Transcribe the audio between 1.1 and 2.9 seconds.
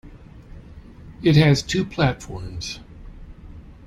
It has two platforms.